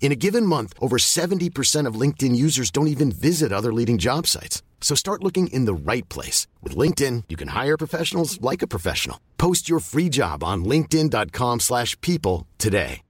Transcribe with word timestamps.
In 0.00 0.12
a 0.12 0.20
given 0.26 0.44
month, 0.44 0.74
over 0.80 0.98
70% 0.98 1.88
of 1.88 2.00
LinkedIn 2.00 2.36
users 2.36 2.70
don't 2.70 2.88
even 2.88 3.10
visit 3.10 3.52
other 3.52 3.72
leading 3.72 3.96
job 3.96 4.26
sites. 4.26 4.62
So 4.82 4.94
start 4.94 5.24
looking 5.24 5.46
in 5.46 5.64
the 5.64 5.74
right 5.74 6.06
place. 6.10 6.46
With 6.62 6.76
LinkedIn, 6.76 7.24
you 7.30 7.36
can 7.36 7.48
hire 7.48 7.78
professionals 7.78 8.38
like 8.42 8.62
a 8.62 8.68
professional. 8.68 9.18
Post 9.38 9.66
your 9.68 9.80
free 9.80 10.10
job 10.10 10.44
on 10.44 10.64
linkedin.com 10.64 11.60
slash 11.60 11.98
people 12.02 12.46
today. 12.58 13.00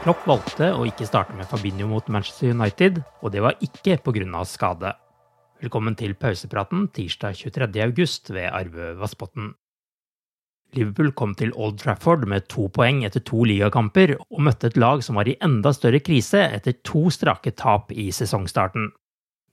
Klopp 0.00 0.22
valgte 0.24 0.70
å 0.72 0.86
ikke 0.88 1.04
starte 1.04 1.34
med 1.36 1.44
Fabinho 1.44 1.84
mot 1.90 2.06
Manchester 2.08 2.54
United, 2.54 3.02
og 3.20 3.34
det 3.34 3.42
var 3.44 3.58
ikke 3.60 3.98
pga. 4.00 4.44
skade. 4.48 4.94
Velkommen 5.60 5.92
til 5.94 6.14
pausepraten 6.16 6.88
tirsdag 6.88 7.36
23.8 7.36 8.32
ved 8.32 8.48
Arve 8.48 8.94
Vassbotn. 8.96 9.59
Liverpool 10.76 11.10
kom 11.18 11.34
til 11.34 11.50
Old 11.58 11.80
Trafford 11.80 12.26
med 12.30 12.46
to 12.52 12.68
poeng 12.70 13.02
etter 13.06 13.22
to 13.26 13.42
ligakamper, 13.48 14.14
og 14.30 14.42
møtte 14.46 14.70
et 14.70 14.78
lag 14.78 15.02
som 15.02 15.18
var 15.18 15.28
i 15.30 15.38
enda 15.42 15.72
større 15.74 16.02
krise 16.04 16.44
etter 16.46 16.76
to 16.86 17.08
strake 17.10 17.52
tap 17.58 17.90
i 17.90 18.10
sesongstarten. 18.14 18.90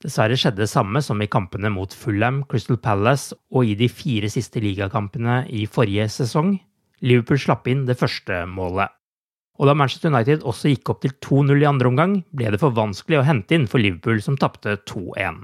Dessverre 0.04 0.36
skjedde 0.38 0.62
det 0.62 0.70
samme 0.70 1.02
som 1.02 1.18
i 1.18 1.26
kampene 1.30 1.72
mot 1.74 1.90
Fulham, 1.90 2.44
Crystal 2.46 2.78
Palace 2.78 3.34
og 3.50 3.66
i 3.66 3.74
de 3.78 3.88
fire 3.90 4.30
siste 4.30 4.62
ligakampene 4.62 5.40
i 5.50 5.64
forrige 5.66 6.06
sesong. 6.20 6.54
Liverpool 7.02 7.40
slapp 7.42 7.66
inn 7.70 7.82
det 7.88 7.98
første 7.98 8.44
målet. 8.46 8.94
Og 9.58 9.66
da 9.66 9.74
Manchester 9.74 10.12
United 10.14 10.44
også 10.46 10.70
gikk 10.70 10.92
opp 10.92 11.02
til 11.02 11.16
2-0 11.24 11.64
i 11.64 11.66
andre 11.66 11.90
omgang, 11.90 12.12
ble 12.30 12.52
det 12.54 12.60
for 12.62 12.76
vanskelig 12.76 13.18
å 13.18 13.26
hente 13.26 13.58
inn 13.58 13.66
for 13.66 13.82
Liverpool, 13.82 14.22
som 14.22 14.38
tapte 14.38 14.76
2-1. 14.86 15.42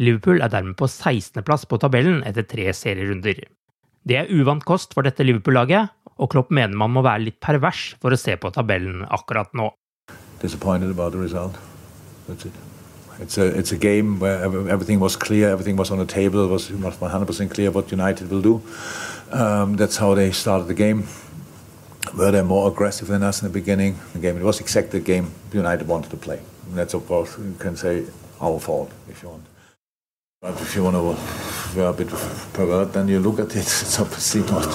Liverpool 0.00 0.40
er 0.40 0.52
dermed 0.52 0.76
på 0.80 0.88
16.-plass 0.88 1.68
på 1.68 1.76
tabellen 1.80 2.22
etter 2.28 2.48
tre 2.48 2.70
serierunder. 2.76 3.44
Det 4.06 4.18
er 4.20 4.30
uvant 4.30 4.62
kost 4.64 4.94
for 4.94 5.06
dette 5.06 5.24
Liverpool-laget, 5.26 5.90
og 6.16 6.30
Klopp 6.32 6.52
mener 6.54 6.78
man 6.78 6.94
må 6.94 7.02
være 7.04 7.26
litt 7.26 7.40
pervers 7.42 7.96
for 8.00 8.14
å 8.14 8.20
se 8.20 8.36
på 8.40 8.52
tabellen 8.54 9.02
akkurat 9.10 9.50
nå. 9.58 9.70
It's 13.18 13.38
a, 13.38 13.46
it's 13.46 13.72
a 13.72 13.76
game 13.76 14.20
where 14.20 14.44
everything 14.68 15.00
was 15.00 15.16
clear, 15.16 15.48
everything 15.48 15.78
was 15.78 15.90
on 15.90 15.98
the 15.98 16.04
table, 16.04 16.44
it 16.44 16.50
was 16.50 16.68
100% 16.68 17.50
clear 17.50 17.70
what 17.70 17.90
United 17.90 18.30
will 18.30 18.42
do. 18.42 18.60
Um, 19.32 19.76
that's 19.76 19.96
how 19.96 20.14
they 20.14 20.32
started 20.32 20.68
the 20.68 20.74
game. 20.74 21.08
were 22.14 22.30
they 22.30 22.42
more 22.42 22.68
aggressive 22.68 23.08
than 23.08 23.22
us 23.22 23.42
in 23.42 23.48
the 23.48 23.52
beginning? 23.52 23.98
The 24.12 24.20
game 24.20 24.36
it 24.36 24.42
was 24.42 24.60
exactly 24.60 25.00
the 25.00 25.04
game 25.04 25.32
United 25.52 25.88
wanted 25.88 26.10
to 26.10 26.16
play. 26.16 26.40
And 26.66 26.78
that's 26.78 26.94
of 26.94 27.06
course 27.06 27.36
you 27.38 27.56
can 27.58 27.76
say 27.76 28.04
our 28.40 28.58
fault 28.60 28.90
if 29.08 29.22
you 29.22 29.30
want. 29.30 29.46
But 30.40 30.60
if 30.60 30.74
you 30.74 30.84
want 30.84 30.96
to 30.96 31.45
be 31.76 31.82
a 31.82 31.92
bit 31.92 32.08
pervert, 32.08 32.92
then 32.92 33.08
you 33.08 33.20
look 33.20 33.38
at 33.38 33.54
it. 33.54 33.56
It's 33.86 34.00
obviously 34.00 34.42
not. 34.42 34.70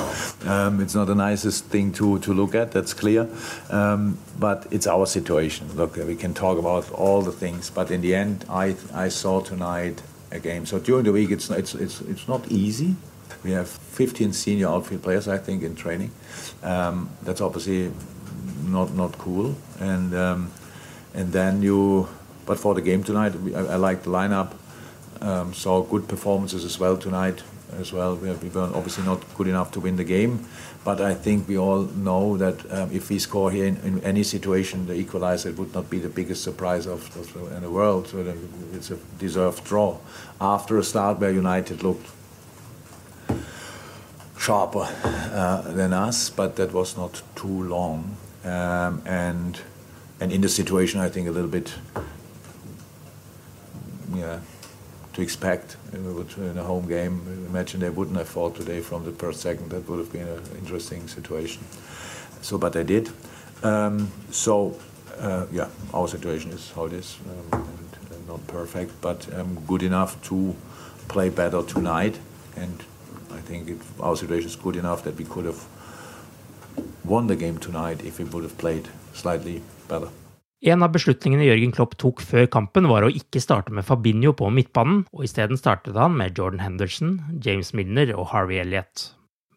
Um, 0.46 0.82
it's 0.82 0.96
not 0.96 1.06
the 1.08 1.16
nicest 1.16 1.66
thing 1.66 1.92
to, 1.94 2.20
to 2.20 2.34
look 2.34 2.56
at. 2.56 2.72
That's 2.72 2.94
clear. 2.94 3.28
Um, 3.70 4.18
but 4.40 4.68
it's 4.72 4.88
our 4.88 5.06
situation. 5.06 5.68
Look, 5.76 5.96
we 5.98 6.16
can 6.16 6.34
talk 6.34 6.58
about 6.58 6.92
all 6.92 7.22
the 7.22 7.32
things, 7.32 7.70
but 7.70 7.92
in 7.92 8.02
the 8.02 8.16
end, 8.16 8.46
I 8.50 8.76
I 8.94 9.10
saw 9.10 9.42
tonight 9.42 10.02
a 10.32 10.40
game. 10.40 10.66
So 10.66 10.80
during 10.80 11.06
the 11.06 11.12
week, 11.12 11.32
it's 11.32 11.50
it's 11.50 11.76
it's 11.76 12.02
it's 12.02 12.28
not 12.28 12.48
easy. 12.52 12.96
We 13.44 13.52
have 13.52 13.68
15 13.68 14.34
senior 14.34 14.68
outfield 14.68 15.02
players, 15.02 15.28
I 15.28 15.38
think, 15.38 15.64
in 15.64 15.76
training. 15.76 16.12
Um, 16.62 17.10
that's 17.24 17.42
obviously 17.42 17.92
not 18.68 18.94
not 18.94 19.18
cool. 19.18 19.56
And 19.80 20.14
um, 20.14 20.52
and 21.14 21.32
then 21.32 21.62
you, 21.62 22.08
but 22.46 22.60
for 22.60 22.74
the 22.76 22.82
game 22.82 23.04
tonight, 23.04 23.34
I, 23.56 23.74
I 23.74 23.76
like 23.76 24.04
the 24.04 24.10
lineup. 24.10 24.54
Um, 25.22 25.54
saw 25.54 25.84
good 25.84 26.08
performances 26.08 26.66
as 26.66 26.80
well 26.80 26.98
tonight. 26.98 27.44
As 27.80 27.94
well, 27.94 28.16
we, 28.16 28.32
we 28.32 28.50
were 28.50 28.70
obviously 28.74 29.06
not 29.06 29.24
good 29.36 29.48
enough 29.48 29.72
to 29.72 29.80
win 29.80 29.96
the 29.96 30.04
game, 30.04 30.46
but 30.84 31.00
I 31.00 31.14
think 31.14 31.48
we 31.48 31.58
all 31.58 31.84
know 31.84 32.36
that 32.36 32.70
um, 32.70 32.92
if 32.92 33.09
we 33.09 33.18
score 33.18 33.50
here 33.50 33.66
in, 33.66 33.78
in, 33.78 34.04
any 34.04 34.24
situation, 34.24 34.88
the 34.88 34.94
equalizer 34.94 35.50
it 35.50 35.58
would 35.58 35.74
not 35.74 35.90
be 35.90 36.00
the 36.00 36.09
biggest 36.09 36.44
surprise 36.44 36.86
of, 36.86 37.16
of 37.16 37.54
in 37.54 37.62
the 37.62 37.70
world. 37.70 38.08
So 38.08 38.36
it's 38.74 38.92
a 38.92 38.98
deserved 39.20 39.64
draw 39.64 40.00
after 40.42 40.78
a 40.78 40.84
start 40.84 41.20
where 41.20 41.32
United 41.32 41.82
looked 41.82 42.08
sharper 44.38 44.90
uh, 45.06 45.62
than 45.62 45.94
us, 45.94 46.30
but 46.30 46.56
that 46.56 46.74
was 46.74 46.98
not 46.98 47.22
too 47.36 47.64
long. 47.64 48.18
Um, 48.44 49.02
and 49.06 49.62
and 50.20 50.32
in 50.32 50.42
the 50.42 50.50
situation, 50.50 51.00
I 51.00 51.09
think 51.09 51.28
a 51.28 51.32
little 51.32 51.50
bit, 51.50 51.74
yeah, 54.14 54.40
to 55.14 55.22
expect 55.22 55.78
in 55.94 56.58
a 56.58 56.64
home 56.64 56.88
game. 56.88 57.22
Imagine 57.50 57.80
they 57.82 57.90
wouldn't 57.90 58.18
have 58.18 58.30
fought 58.30 58.56
today 58.56 58.82
from 58.82 59.06
the 59.06 59.12
first 59.12 59.42
second. 59.42 59.70
That 59.70 59.88
would 59.90 60.00
have 60.00 60.12
been 60.12 60.28
an 60.28 60.44
interesting 60.58 61.08
situation. 61.08 61.64
So, 62.42 62.58
but 62.58 62.74
they 62.74 62.84
did. 62.84 63.10
Um, 63.64 64.12
so, 64.32 64.78
uh, 65.20 65.46
yeah, 65.52 65.68
our 65.94 66.08
situation 66.08 66.52
is 66.52 66.72
how 66.72 66.86
it 66.86 66.94
is, 66.94 67.18
um, 67.52 67.62
and, 68.12 68.28
not 68.28 68.46
perfect, 68.48 68.94
but 69.02 69.28
um, 69.34 69.60
good 69.68 69.84
enough 69.84 70.22
to 70.24 70.56
play 71.08 71.30
better 71.30 71.62
tonight 71.64 72.18
and 72.56 72.84
I 73.34 73.40
think 73.40 73.82
our 74.00 74.16
situation 74.16 74.50
is 74.50 74.56
good 74.56 74.76
enough 74.76 75.04
that 75.04 75.18
we 75.18 75.26
could 75.26 75.46
have 75.46 75.64
won 77.04 77.28
the 77.28 77.36
game 77.36 77.58
tonight 77.58 78.04
if 78.04 78.20
we 78.20 78.26
would 78.26 78.44
have 78.44 78.58
played 78.58 78.88
slightly 79.14 79.62
better. 79.88 80.10
En 80.62 80.84
av 80.86 80.92
beslutningene 80.94 81.48
Jørgen 81.48 81.72
Klopp 81.74 81.96
tok 81.98 82.20
før 82.22 82.44
kampen, 82.54 82.86
var 82.86 83.02
å 83.02 83.10
ikke 83.10 83.42
starte 83.42 83.74
med 83.74 83.86
Fabinho 83.88 84.30
på 84.38 84.46
midtbanen, 84.54 85.00
og 85.10 85.24
isteden 85.26 85.58
startet 85.58 85.97
han 85.97 86.14
med 86.20 86.38
Jordan 86.38 86.62
Henderson, 86.62 87.16
James 87.41 87.72
Milner 87.74 88.12
og 88.14 88.28
Harvey 88.30 88.59
Elliot. 88.62 89.08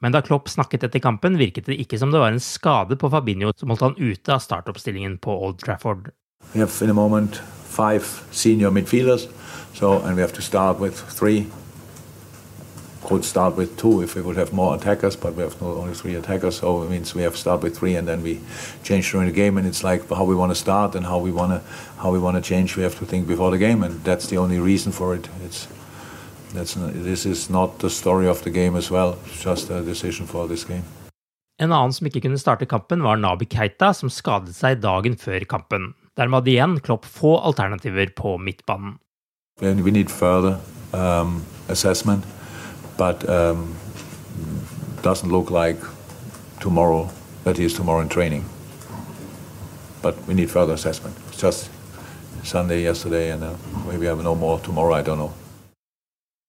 Men 0.00 0.16
da 0.16 0.22
Klopp 0.24 0.48
snakket 0.48 0.86
etter 0.88 1.02
kampen, 1.04 1.36
virket 1.36 1.68
det 1.68 1.76
ikke 1.82 1.98
som 2.00 2.08
det 2.12 2.22
var 2.22 2.32
en 2.32 2.40
skade 2.40 2.96
på 2.96 3.10
Fabinho 3.12 3.52
som 3.52 3.68
holdt 3.68 3.84
han 3.84 3.98
ute 4.00 4.32
av 4.32 4.40
startoppstillingen 4.40 5.18
på 5.20 5.36
Old 5.44 5.60
Trafford. 5.60 6.08
We 6.54 6.64
have 6.64 6.72
in 6.80 6.88
a 6.88 6.96
moment 6.96 7.36
five 7.68 8.24
senior 8.32 8.72
midfielders, 8.72 9.28
so 9.74 9.98
and 10.06 10.16
we 10.16 10.22
have 10.22 10.32
to 10.32 10.42
start 10.42 10.80
with 10.80 11.04
three 11.12 11.44
could 13.04 13.24
start 13.24 13.56
with 13.56 13.76
two 13.76 14.02
if 14.02 14.14
we 14.14 14.22
would 14.22 14.36
have 14.36 14.52
more 14.52 14.74
attackers, 14.74 15.16
but 15.16 15.34
we 15.34 15.42
have 15.42 15.60
no, 15.60 15.68
only 15.74 15.94
three 15.94 16.14
attackers, 16.14 16.56
so 16.56 16.82
it 16.82 16.90
means 16.90 17.14
we 17.14 17.22
have 17.22 17.34
to 17.34 17.38
start 17.38 17.62
with 17.62 17.76
three, 17.76 17.96
and 17.96 18.08
then 18.08 18.22
we 18.22 18.40
change 18.82 19.10
during 19.12 19.28
the 19.28 19.34
game. 19.34 19.58
And 19.58 19.66
it's 19.66 19.84
like 19.84 20.08
how 20.08 20.24
we 20.24 20.34
want 20.34 20.50
to 20.50 20.56
start 20.56 20.94
and 20.94 21.06
how 21.06 21.18
we 21.18 21.30
want 21.30 21.52
to 21.52 21.60
how 22.02 22.10
we 22.12 22.18
want 22.18 22.36
to 22.36 22.42
change. 22.42 22.76
We 22.76 22.82
have 22.82 22.98
to 22.98 23.06
think 23.06 23.26
before 23.26 23.50
the 23.50 23.58
game, 23.58 23.82
and 23.86 24.02
that's 24.04 24.26
the 24.28 24.38
only 24.38 24.58
reason 24.58 24.92
for 24.92 25.14
it. 25.14 25.28
It's 25.44 25.68
that's 26.54 26.76
not, 26.76 26.92
this 26.94 27.26
is 27.26 27.50
not 27.50 27.78
the 27.78 27.90
story 27.90 28.28
of 28.28 28.42
the 28.42 28.50
game 28.50 28.76
as 28.76 28.90
well. 28.90 29.16
It's 29.26 29.42
just 29.42 29.70
a 29.70 29.82
decision 29.82 30.26
for 30.26 30.48
this 30.48 30.64
game. 30.64 30.84
En 31.58 31.72
annen 31.72 31.92
som 31.92 32.06
ikke 32.06 32.24
kunne 32.24 32.38
starte 32.38 32.66
kampen, 32.66 33.02
var 33.02 33.16
Naby 33.16 33.46
Keita, 33.50 33.92
som 33.94 34.10
skadet 34.10 34.56
seg 34.56 34.80
dagen 34.82 35.14
før 35.18 35.44
kampen. 35.46 35.92
Dermed 36.18 36.40
hadde 36.40 36.50
igjen 36.50 36.78
Klopp 36.82 37.06
få 37.06 37.36
alternativer 37.38 38.10
på 38.16 38.36
midtbanen. 38.38 38.98
We 39.60 39.90
need 39.90 40.10
further 40.10 40.58
um, 40.92 41.44
assessment, 41.68 42.24
but 42.96 43.28
um, 43.28 43.74
doesn't 45.02 45.30
look 45.30 45.50
like 45.50 45.78
tomorrow 46.60 47.08
that 47.44 47.58
is 47.58 47.74
tomorrow 47.74 48.00
in 48.00 48.08
training. 48.08 48.44
But 50.02 50.14
we 50.26 50.34
need 50.34 50.50
further 50.50 50.74
assessment. 50.74 51.16
It's 51.28 51.40
just 51.40 51.70
Sunday 52.42 52.82
yesterday, 52.82 53.30
and 53.30 53.42
uh, 53.42 53.54
maybe 53.88 54.06
I 54.06 54.10
have 54.10 54.22
no 54.22 54.34
more 54.34 54.58
tomorrow. 54.58 54.94
I 54.94 55.02
don't 55.02 55.18
know. 55.18 55.32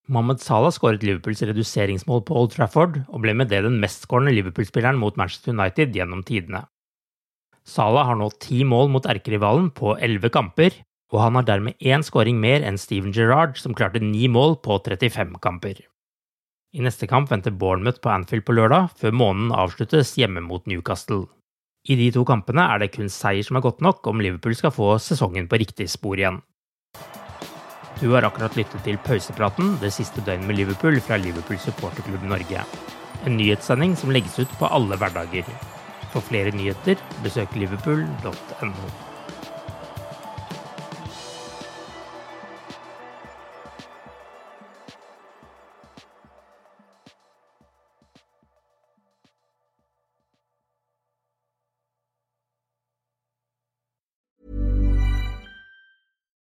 Mohammed 0.07 0.39
Salah 0.39 0.69
skåret 0.71 1.03
Liverpools 1.03 1.42
reduseringsmål 1.42 2.21
på 2.27 2.36
Old 2.38 2.51
Trafford, 2.53 3.00
og 3.09 3.24
ble 3.24 3.33
med 3.33 3.50
det 3.50 3.63
den 3.65 3.80
mestskårende 3.81 4.36
Liverpool-spilleren 4.36 5.00
mot 5.01 5.15
Manchester 5.18 5.56
United 5.56 5.95
gjennom 5.98 6.21
tidene. 6.24 6.68
Salah 7.65 8.06
har 8.06 8.19
nå 8.19 8.30
ti 8.38 8.62
mål 8.68 8.91
mot 8.94 9.07
erkerivalen 9.09 9.71
på 9.74 9.95
elleve 9.98 10.30
kamper, 10.30 10.77
og 11.09 11.24
han 11.24 11.39
har 11.39 11.48
dermed 11.48 11.81
én 11.81 12.06
skåring 12.06 12.38
mer 12.38 12.62
enn 12.62 12.77
Steven 12.77 13.13
Gerrard, 13.15 13.57
som 13.57 13.74
klarte 13.74 14.03
ni 14.03 14.27
mål 14.30 14.59
på 14.62 14.77
35 14.86 15.39
kamper. 15.41 15.81
I 16.75 16.83
neste 16.83 17.07
kamp 17.07 17.30
venter 17.31 17.54
Bournemouth 17.56 18.01
på 18.04 18.12
Anfield 18.12 18.44
på 18.44 18.54
lørdag, 18.57 18.89
før 19.00 19.13
måneden 19.16 19.54
avsluttes 19.56 20.12
hjemme 20.19 20.42
mot 20.44 20.66
Newcastle. 20.68 21.24
I 21.88 21.95
de 21.95 22.10
to 22.12 22.25
kampene 22.27 22.66
er 22.74 22.81
det 22.81 22.89
kun 22.98 23.07
seier 23.13 23.45
som 23.48 23.56
er 23.56 23.63
godt 23.63 23.80
nok 23.86 24.07
om 24.12 24.19
Liverpool 24.19 24.57
skal 24.60 24.74
få 24.75 24.89
sesongen 25.00 25.48
på 25.48 25.62
riktig 25.62 25.88
spor 25.94 26.19
igjen. 26.19 26.42
Du 28.01 28.10
har 28.12 28.27
akkurat 28.27 28.57
lyttet 28.60 28.83
til 28.83 29.00
pausepraten 29.07 29.77
det 29.80 29.94
siste 29.95 30.19
døgnet 30.27 30.50
med 30.50 30.60
Liverpool 30.60 31.00
fra 31.00 31.22
Liverpool 31.22 31.62
supporterklubb 31.63 32.27
Norge. 32.27 32.68
En 33.24 33.39
nyhetssending 33.39 33.95
som 33.95 34.12
legges 34.12 34.36
ut 34.42 34.60
på 34.60 34.68
alle 34.68 35.00
hverdager. 35.00 35.48
For 36.12 36.19
flere 36.27 36.51
nyheter, 36.51 37.00
besøk 37.24 37.56
liverpool.no. 37.56 39.14